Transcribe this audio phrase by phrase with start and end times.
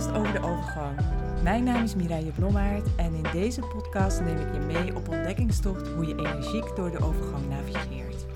[0.00, 0.98] podcast over de overgang.
[1.42, 5.88] Mijn naam is Mireille Blommaert en in deze podcast neem ik je mee op ontdekkingstocht
[5.88, 8.26] hoe je energiek door de overgang navigeert.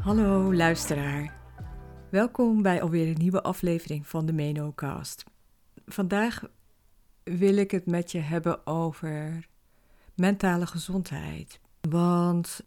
[0.00, 1.34] Hallo luisteraar.
[2.10, 5.29] Welkom bij alweer een nieuwe aflevering van de Menocast.
[5.92, 6.42] Vandaag
[7.22, 9.48] wil ik het met je hebben over
[10.14, 11.60] mentale gezondheid.
[11.80, 12.64] Want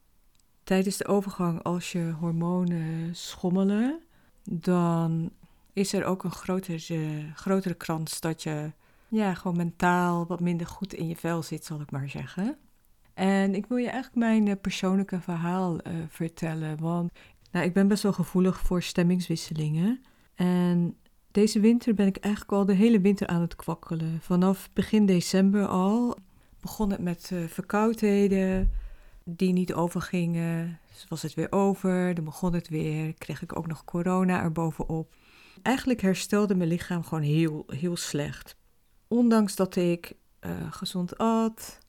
[0.63, 4.01] tijdens de overgang, als je hormonen schommelen,
[4.43, 5.31] dan
[5.73, 8.71] is er ook een grotere, grotere kans dat je
[9.07, 12.57] ja, gewoon mentaal wat minder goed in je vel zit, zal ik maar zeggen.
[13.13, 16.79] En ik wil je eigenlijk mijn eh, persoonlijke verhaal uh, vertellen.
[16.79, 17.11] Want
[17.51, 20.03] nou, ik ben best wel gevoelig voor stemmingswisselingen.
[20.35, 20.97] En
[21.33, 24.19] deze winter ben ik eigenlijk al de hele winter aan het kwakkelen.
[24.21, 26.17] Vanaf begin december al
[26.61, 28.71] begon het met uh, verkoudheden
[29.23, 30.79] die niet overgingen.
[30.87, 33.13] Dus was het weer over, dan begon het weer.
[33.13, 35.15] Kreeg ik ook nog corona erbovenop.
[35.61, 38.55] Eigenlijk herstelde mijn lichaam gewoon heel, heel slecht.
[39.07, 41.79] Ondanks dat ik uh, gezond at,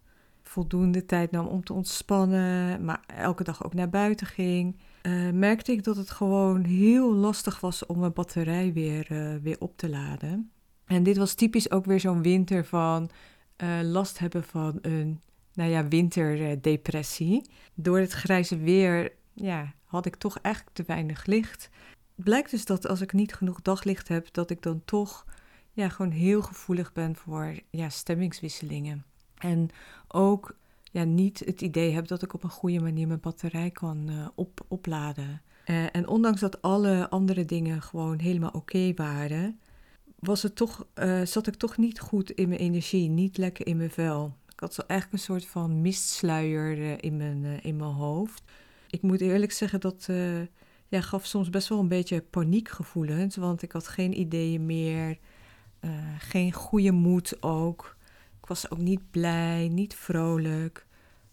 [0.55, 5.73] voldoende tijd nam om te ontspannen, maar elke dag ook naar buiten ging uh, merkte
[5.73, 9.89] ik dat het gewoon heel lastig was om mijn batterij weer, uh, weer op te
[9.89, 10.51] laden.
[10.85, 13.11] En dit was typisch ook weer zo'n winter van
[13.63, 15.21] uh, last hebben van een
[15.53, 17.51] nou ja, winterdepressie.
[17.75, 21.71] Door het grijze weer ja, had ik toch eigenlijk te weinig licht.
[22.15, 25.25] Blijkt dus dat als ik niet genoeg daglicht heb, dat ik dan toch
[25.73, 29.05] ja, gewoon heel gevoelig ben voor ja, stemmingswisselingen.
[29.45, 29.69] En
[30.09, 34.11] ook ja, niet het idee heb dat ik op een goede manier mijn batterij kan
[34.35, 35.43] op, opladen.
[35.67, 39.59] Uh, en ondanks dat alle andere dingen gewoon helemaal oké waren,
[40.19, 43.77] was het toch, uh, zat ik toch niet goed in mijn energie, niet lekker in
[43.77, 44.37] mijn vel.
[44.53, 48.43] Ik had zo eigenlijk een soort van mistsluier in, mijn, in mijn hoofd.
[48.89, 50.09] Ik moet eerlijk zeggen dat
[50.89, 55.19] ja, gaf soms best wel een beetje paniekgevoelens, want ik had geen ideeën meer,
[56.19, 57.94] geen goede moed ook.
[58.45, 60.87] Ik was ook niet blij, niet vrolijk.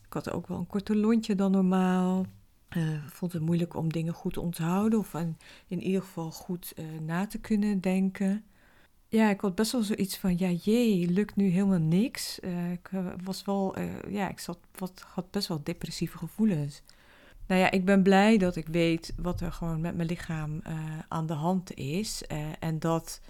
[0.06, 2.26] Ik had ook wel een korter lontje dan normaal.
[2.78, 6.74] Uh, vond het moeilijk om dingen goed te onthouden of in, in ieder geval goed
[6.76, 8.44] uh, na te kunnen denken.
[9.08, 12.40] Ja, ik had best wel zoiets van, ja jee, lukt nu helemaal niks.
[12.40, 12.90] Uh, ik
[13.24, 13.80] was wel,
[14.10, 16.82] ja, ik zat, wat, had best wel depressieve gevoelens.
[17.48, 20.62] Nou ja, ik ben blij dat ik weet wat er gewoon met mijn lichaam
[21.08, 22.24] aan de hand is.
[22.60, 23.22] en dat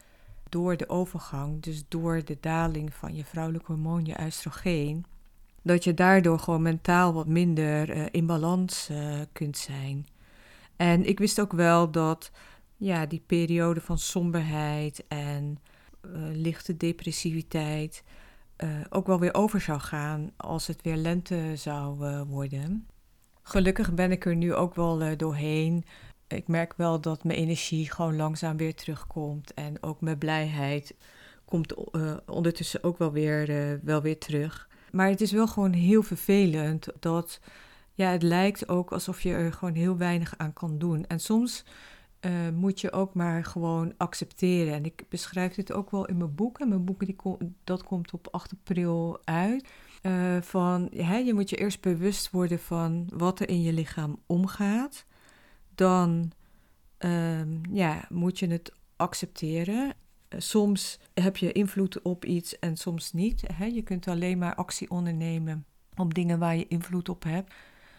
[0.52, 5.06] door de overgang, dus door de daling van je vrouwelijk hormoon, je oestrogeen,
[5.62, 10.08] dat je daardoor gewoon mentaal wat minder uh, in balans uh, kunt zijn.
[10.76, 12.32] En ik wist ook wel dat
[12.78, 15.60] ja, die periode van somberheid en
[16.06, 18.04] uh, lichte depressiviteit
[18.90, 22.88] ook wel weer over zou gaan als het weer lente zou worden.
[23.42, 25.86] Gelukkig ben ik er nu ook wel doorheen
[26.32, 29.54] ik merk wel dat mijn energie gewoon langzaam weer terugkomt.
[29.54, 30.96] En ook mijn blijheid
[31.46, 34.70] komt uh, ondertussen ook wel weer, uh, wel weer terug.
[34.92, 37.40] Maar het is wel gewoon heel vervelend dat
[37.94, 41.06] ja, het lijkt ook alsof je er gewoon heel weinig aan kan doen.
[41.06, 41.66] En soms
[42.22, 44.74] uh, moet je ook maar gewoon accepteren.
[44.74, 46.60] En ik beschrijf dit ook wel in mijn boek.
[46.60, 47.16] En mijn boek die
[47.64, 49.68] dat komt op 8 april uit.
[50.42, 55.06] van, hè, je moet je eerst bewust worden van wat er in je lichaam omgaat
[55.76, 56.32] dan
[57.00, 59.94] um, ja, moet je het accepteren.
[60.38, 63.44] Soms heb je invloed op iets en soms niet.
[63.54, 63.66] Hè?
[63.66, 65.66] Je kunt alleen maar actie ondernemen
[65.96, 67.54] op dingen waar je invloed op hebt.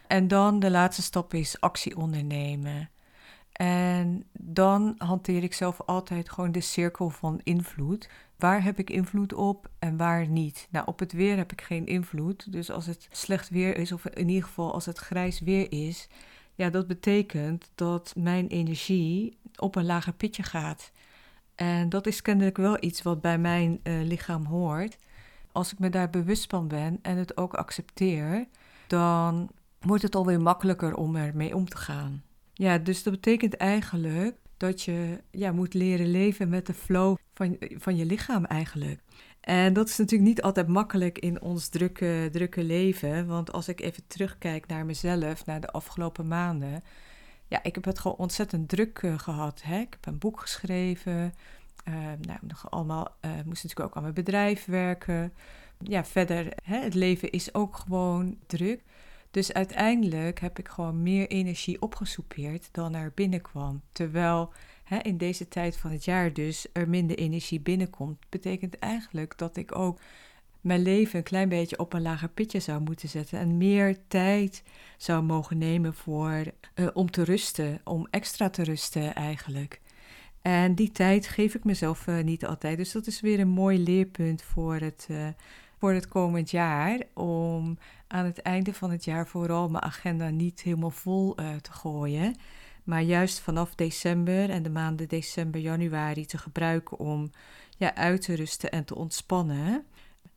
[0.06, 2.90] En dan de laatste stap is actie ondernemen.
[3.52, 8.08] En dan hanteer ik zelf altijd gewoon de cirkel van invloed.
[8.36, 10.68] Waar heb ik invloed op en waar niet?
[10.70, 12.52] Nou, op het weer heb ik geen invloed.
[12.52, 16.08] Dus als het slecht weer is, of in ieder geval als het grijs weer is,
[16.54, 20.92] ja, dat betekent dat mijn energie op een lager pitje gaat.
[21.54, 24.96] En dat is kennelijk wel iets wat bij mijn uh, lichaam hoort.
[25.52, 28.46] Als ik me daar bewust van ben en het ook accepteer,
[28.86, 29.50] dan
[29.80, 32.22] wordt het alweer makkelijker om ermee om te gaan.
[32.52, 37.56] Ja, dus dat betekent eigenlijk dat je ja, moet leren leven met de flow van,
[37.58, 39.00] van je lichaam eigenlijk.
[39.42, 43.26] En dat is natuurlijk niet altijd makkelijk in ons drukke, drukke leven.
[43.26, 46.84] Want als ik even terugkijk naar mezelf, naar de afgelopen maanden.
[47.48, 49.62] Ja, ik heb het gewoon ontzettend druk uh, gehad.
[49.62, 49.78] Hè?
[49.78, 51.34] Ik heb een boek geschreven.
[51.88, 55.32] Uh, nou, nog allemaal, uh, moest natuurlijk ook aan mijn bedrijf werken.
[55.78, 58.80] Ja, verder, hè, het leven is ook gewoon druk.
[59.30, 63.82] Dus uiteindelijk heb ik gewoon meer energie opgesoupeerd dan er binnenkwam.
[63.92, 64.52] Terwijl
[64.92, 69.56] hè, in deze tijd van het jaar dus er minder energie binnenkomt, betekent eigenlijk dat
[69.56, 70.00] ik ook
[70.60, 74.62] mijn leven een klein beetje op een lager pitje zou moeten zetten en meer tijd
[74.96, 76.44] zou mogen nemen voor
[76.74, 79.80] uh, om te rusten, om extra te rusten eigenlijk.
[80.42, 82.76] En die tijd geef ik mezelf uh, niet altijd.
[82.76, 85.28] Dus dat is weer een mooi leerpunt voor het, uh,
[85.78, 87.00] voor het komend jaar.
[87.14, 92.36] Om aan het einde van het jaar vooral mijn agenda niet helemaal vol te gooien.
[92.84, 97.30] Maar juist vanaf december en de maanden december, januari te gebruiken om
[97.78, 99.86] ja, uit te rusten en te ontspannen.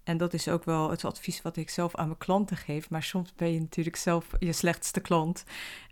[0.03, 2.89] En dat is ook wel het advies wat ik zelf aan mijn klanten geef.
[2.89, 5.44] Maar soms ben je natuurlijk zelf je slechtste klant.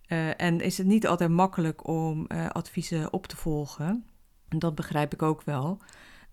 [0.07, 4.05] Uh, en is het niet altijd makkelijk om uh, adviezen op te volgen.
[4.49, 5.77] Dat begrijp ik ook wel.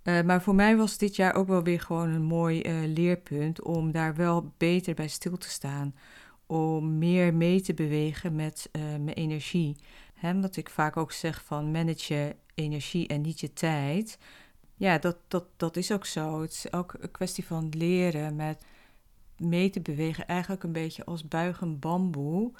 [0.04, 3.92] Uh, maar voor mij was dit jaar ook wel weer gewoon een mooi leerpunt om
[3.92, 5.94] daar wel beter bij stil te staan.
[6.46, 9.76] Om meer mee te bewegen met mijn energie.
[10.20, 14.18] Hè, wat ik vaak ook zeg van manage je energie en niet je tijd.
[14.76, 16.40] Ja, dat, dat, dat is ook zo.
[16.40, 18.64] Het is ook een kwestie van leren met
[19.36, 22.52] mee te bewegen, eigenlijk een beetje als buigend bamboe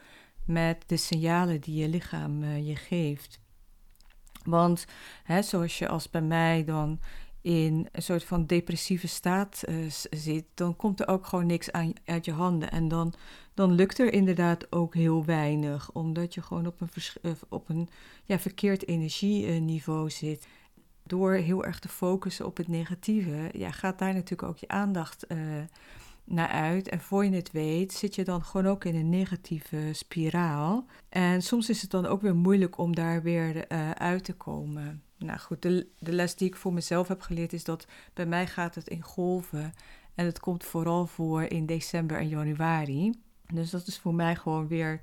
[0.45, 3.41] met de signalen die je lichaam uh, je geeft.
[4.45, 4.85] Want
[5.25, 7.01] hè, zoals je als bij mij dan
[7.43, 11.93] in een soort van depressieve staat uh, zit, dan komt er ook gewoon niks aan,
[12.05, 12.71] uit je handen.
[12.71, 13.15] En dan,
[13.55, 16.89] dan lukt er inderdaad ook heel weinig, omdat je gewoon op een,
[17.23, 17.89] uh, op een
[18.25, 20.47] ja, verkeerd energieniveau zit
[21.07, 25.27] door heel erg te focussen op het negatieve, ja, gaat daar natuurlijk ook je aandacht
[26.25, 26.89] naar uit.
[26.89, 30.87] En voor je het weet, zit je dan gewoon ook in een negatieve spiraal.
[31.09, 35.03] En soms is het dan ook weer moeilijk om daar weer uit te komen.
[35.25, 38.75] Nou goed, de, les die ik voor mezelf heb geleerd is dat bij mij gaat
[38.75, 39.73] het in golven.
[40.15, 43.13] En het komt vooral voor in december en januari.
[43.53, 45.01] Dus dat is voor mij gewoon weer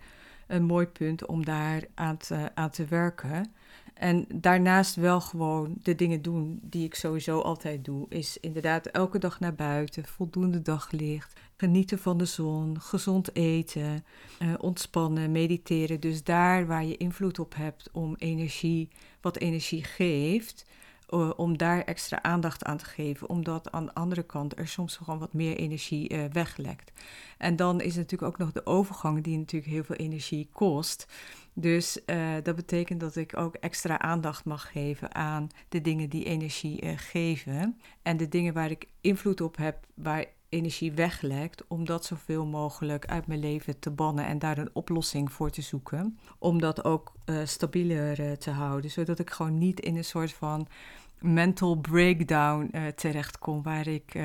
[0.48, 2.18] een mooi punt om daar aan
[2.54, 3.54] aan te werken.
[4.00, 8.06] En daarnaast wel gewoon de dingen doen die ik sowieso altijd doe.
[8.10, 14.06] Is inderdaad elke dag naar buiten, voldoende daglicht, genieten van de zon, gezond eten,
[14.42, 16.00] uh, ontspannen, mediteren.
[16.00, 18.90] Dus daar waar je invloed op hebt om energie,
[19.22, 20.66] wat energie geeft,
[21.10, 23.30] uh, om daar extra aandacht aan te geven.
[23.30, 26.92] Omdat aan de andere kant er soms gewoon wat meer energie uh, weglekt.
[27.38, 31.08] En dan is natuurlijk ook nog de overgang die natuurlijk heel veel energie kost.
[31.60, 36.24] Dus uh, dat betekent dat ik ook extra aandacht mag geven aan de dingen die
[36.24, 37.80] energie uh, geven.
[38.02, 43.06] En de dingen waar ik invloed op heb, waar energie weglekt, om dat zoveel mogelijk
[43.06, 46.20] uit mijn leven te bannen en daar een oplossing voor te zoeken.
[46.40, 50.68] Om dat ook uh, stabieler te houden, zodat ik gewoon niet in een soort van
[51.20, 54.18] mental breakdown terechtkom, waar ik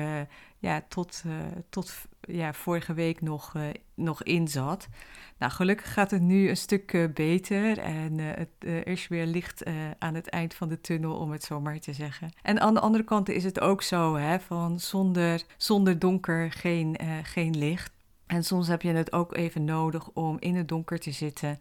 [0.59, 1.23] ja, tot,
[1.69, 3.53] tot ja, vorige week nog,
[3.95, 4.87] nog in zat.
[5.37, 9.25] Nou, gelukkig gaat het nu een stuk uh, beter en uh, het uh, is weer
[9.25, 9.63] licht
[9.99, 12.31] aan het eind van de tunnel, om het zo maar te zeggen.
[12.41, 16.97] En aan de andere kant is het ook zo, hè, van zonder, zonder donker geen,
[17.23, 17.91] geen licht.
[18.25, 21.59] En soms heb je het ook even nodig om in het donker te zitten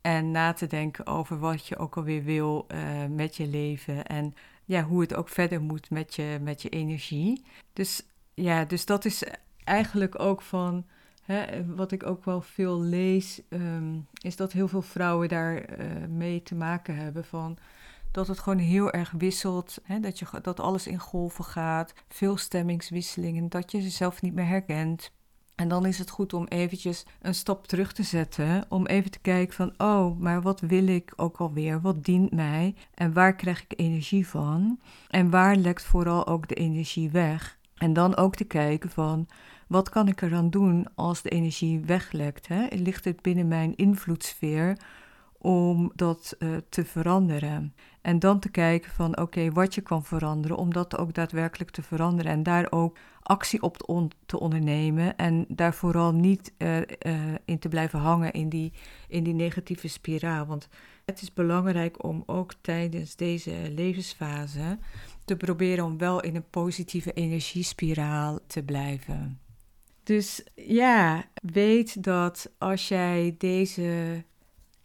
[0.00, 2.66] en na te denken over wat je ook alweer wil
[3.08, 4.34] met je leven en
[4.72, 7.44] ja, hoe het ook verder moet met je, met je energie.
[7.72, 8.02] Dus
[8.34, 9.24] ja, dus dat is
[9.64, 10.84] eigenlijk ook van
[11.66, 16.42] wat ik ook wel veel lees, ehm, is dat heel veel vrouwen daar uh, mee
[16.42, 17.58] te maken hebben van
[18.10, 23.48] dat het gewoon heel erg wisselt, dat, je, dat alles in golven gaat, veel stemmingswisselingen,
[23.48, 25.10] dat je jezelf niet meer herkent.
[25.62, 29.18] En dan is het goed om eventjes een stap terug te zetten, om even te
[29.18, 31.80] kijken van, oh, maar wat wil ik ook alweer?
[31.80, 32.74] Wat dient mij?
[32.94, 34.80] En waar krijg ik energie van?
[35.08, 37.58] En waar lekt vooral ook de energie weg?
[37.76, 39.26] En dan ook te kijken van,
[39.66, 42.48] wat kan ik eraan doen als de energie weglekt?
[42.48, 42.66] Hè?
[42.70, 44.76] Ligt het binnen mijn invloedssfeer
[45.38, 47.74] om dat uh, te veranderen?
[48.00, 51.82] En dan te kijken van oké, wat je kan veranderen, om dat ook daadwerkelijk te
[51.82, 52.32] veranderen.
[52.32, 55.16] En daar ook actie op te, on te ondernemen.
[55.16, 56.84] En daar vooral niet uh, uh,
[57.44, 58.72] in te blijven hangen in die,
[59.08, 60.46] in die negatieve spiraal.
[60.46, 60.68] Want
[61.04, 64.78] het is belangrijk om ook tijdens deze levensfase
[65.24, 69.40] te proberen om wel in een positieve energiespiraal te blijven.
[70.02, 74.24] Dus ja, weet dat als jij deze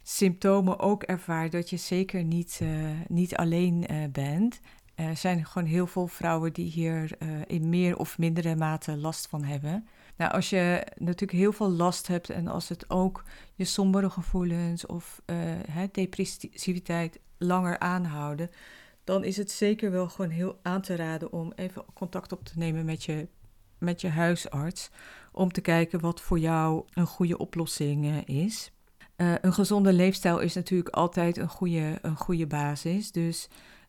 [0.02, 4.60] symptomen ook ervaart, dat je zeker niet, uh, niet alleen bent.
[4.98, 9.26] Er zijn gewoon heel veel vrouwen die hier uh, in meer of mindere mate last
[9.26, 9.86] van hebben.
[10.16, 13.24] Nou, als je natuurlijk heel veel last hebt en als het ook
[13.54, 15.22] je sombere gevoelens of
[15.70, 18.50] hè, depressiviteit langer aanhouden,
[19.04, 22.52] dan is het zeker wel gewoon heel aan te raden om even contact op te
[22.56, 23.28] nemen met je
[23.78, 24.90] met je huisarts
[25.32, 28.72] om te kijken wat voor jou een goede oplossing eh, is.
[29.16, 33.12] Een gezonde leefstijl is natuurlijk altijd een goede, een goede basis.
[33.12, 33.48] Dus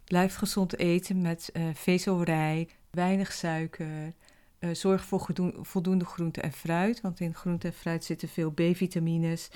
[0.10, 4.14] blijf gezond eten met uh, vezelrijk, weinig suiker.
[4.60, 5.28] Uh, zorg voor
[5.62, 9.50] voldoende groente en fruit, want in groente en fruit zitten veel B-vitamines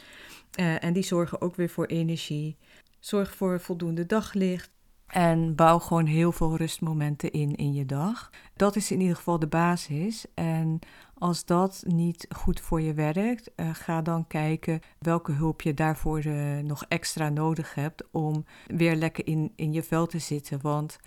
[0.55, 2.57] en die zorgen ook weer voor energie.
[2.99, 4.69] Zorg voor voldoende daglicht.
[5.07, 8.29] En bouw gewoon heel veel rustmomenten in in je dag.
[8.55, 10.25] Dat is in ieder geval de basis.
[10.33, 10.79] En
[11.17, 16.25] als dat niet goed voor je werkt, uh, ga dan kijken welke hulp je daarvoor
[16.25, 20.61] uh, nog extra nodig hebt om weer lekker in, in je vel te zitten.
[20.61, 20.99] Want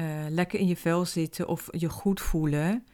[0.00, 2.84] uh, lekker in je vel zitten of je goed voelen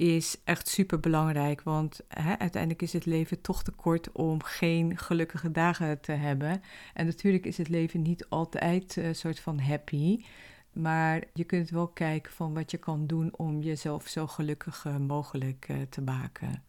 [0.00, 1.62] is echt super belangrijk.
[1.62, 6.62] Want hè, uiteindelijk is het leven toch te kort om geen gelukkige dagen te hebben.
[6.94, 10.24] En natuurlijk is het leven niet altijd een soort van happy.
[10.72, 15.66] Maar je kunt wel kijken van wat je kan doen om jezelf zo gelukkig mogelijk
[15.70, 16.62] uh, te maken.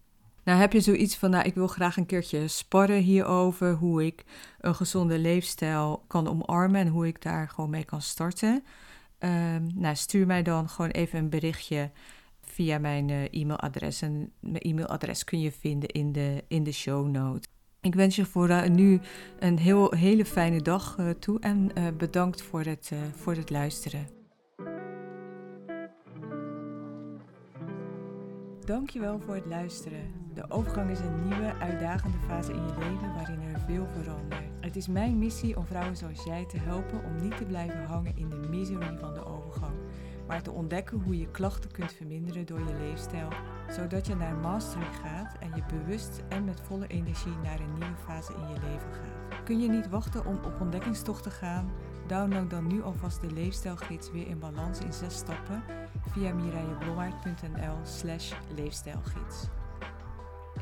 [0.43, 4.23] Nou, heb je zoiets van, nou, ik wil graag een keertje sparren hierover, hoe ik
[4.59, 8.63] een gezonde leefstijl kan omarmen en hoe ik daar gewoon mee kan starten.
[9.19, 11.91] Um, nou, stuur mij dan gewoon even een berichtje
[12.61, 14.01] via mijn uh, e-mailadres.
[14.01, 17.47] En mijn e-mailadres kun je vinden in de, in de show notes.
[17.81, 18.99] Ik wens je voor uh, nu
[19.39, 24.07] een heel, hele fijne dag uh, toe en bedankt voor het, voor het luisteren.
[28.65, 30.11] Dankjewel voor het luisteren.
[30.33, 34.41] De overgang is een nieuwe, uitdagende fase in je leven waarin er veel verandert.
[34.59, 38.17] Het is mijn missie om vrouwen zoals jij te helpen om niet te blijven hangen
[38.17, 39.75] in de misery van de overgang
[40.27, 43.27] maar te ontdekken hoe je klachten kunt verminderen door je leefstijl,
[43.69, 47.97] zodat je naar mastery gaat en je bewust en met volle energie naar een nieuwe
[48.05, 49.43] fase in je leven gaat.
[49.43, 51.71] Kun je niet wachten om op ontdekkingstocht te gaan?
[52.07, 55.63] Download dan nu alvast de leefstijlgids weer in balans in zes stappen
[56.11, 59.60] via mireilleblommaert.nl slash leefstijlgids.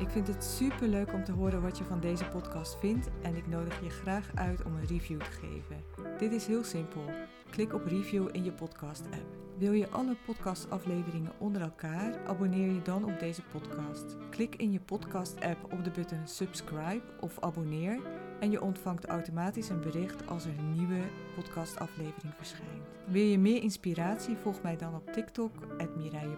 [0.00, 3.36] Ik vind het super leuk om te horen wat je van deze podcast vindt en
[3.36, 5.84] ik nodig je graag uit om een review te geven.
[6.18, 7.04] Dit is heel simpel.
[7.50, 9.38] Klik op review in je podcast app.
[9.58, 12.26] Wil je alle podcastafleveringen onder elkaar?
[12.26, 14.16] Abonneer je dan op deze podcast.
[14.30, 18.00] Klik in je podcast-app op de button subscribe of abonneer
[18.40, 21.00] en je ontvangt automatisch een bericht als er een nieuwe
[21.34, 22.88] podcastaflevering verschijnt.
[23.06, 24.36] Wil je meer inspiratie?
[24.36, 25.52] Volg mij dan op TikTok,
[25.96, 26.36] Mireille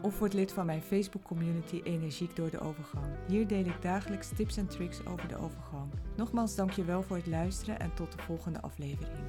[0.00, 3.06] of word lid van mijn Facebook community Energiek door de Overgang.
[3.26, 5.92] Hier deel ik dagelijks tips en tricks over de overgang.
[6.16, 9.24] Nogmaals dankjewel voor het luisteren en tot de volgende aflevering.